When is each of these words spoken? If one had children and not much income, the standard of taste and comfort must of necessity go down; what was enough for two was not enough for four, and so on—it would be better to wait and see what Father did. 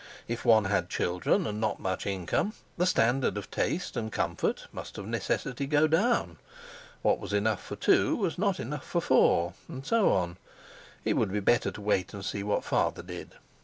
If 0.27 0.43
one 0.43 0.65
had 0.65 0.89
children 0.89 1.45
and 1.45 1.61
not 1.61 1.79
much 1.79 2.07
income, 2.07 2.53
the 2.75 2.87
standard 2.87 3.37
of 3.37 3.51
taste 3.51 3.95
and 3.95 4.11
comfort 4.11 4.67
must 4.73 4.97
of 4.97 5.05
necessity 5.05 5.67
go 5.67 5.85
down; 5.85 6.37
what 7.03 7.19
was 7.19 7.33
enough 7.33 7.63
for 7.63 7.75
two 7.75 8.15
was 8.15 8.35
not 8.39 8.59
enough 8.59 8.83
for 8.83 8.99
four, 8.99 9.53
and 9.67 9.85
so 9.85 10.11
on—it 10.11 11.13
would 11.13 11.31
be 11.31 11.39
better 11.39 11.69
to 11.69 11.81
wait 11.81 12.15
and 12.15 12.25
see 12.25 12.41
what 12.41 12.63
Father 12.63 13.03
did. 13.03 13.35